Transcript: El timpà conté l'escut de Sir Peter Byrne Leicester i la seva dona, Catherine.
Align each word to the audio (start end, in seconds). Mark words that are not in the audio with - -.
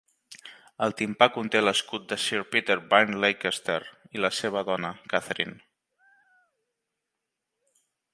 El 0.85 0.93
timpà 0.99 1.25
conté 1.33 1.59
l'escut 1.61 2.07
de 2.13 2.17
Sir 2.23 2.39
Peter 2.55 2.77
Byrne 2.93 3.19
Leicester 3.25 3.77
i 4.19 4.23
la 4.25 4.31
seva 4.39 4.65
dona, 4.71 4.91
Catherine. 5.13 5.57